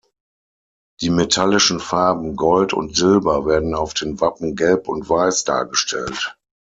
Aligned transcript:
Die 1.01 1.11
metallischen 1.11 1.79
Farben 1.79 2.35
„gold“ 2.35 2.73
und 2.73 2.95
„silber“ 2.95 3.45
werden 3.45 3.75
auf 3.75 3.93
den 3.93 4.19
Wappen 4.19 4.55
gelb 4.55 4.87
und 4.87 5.07
weiß 5.07 5.43
dargestellt. 5.43 6.35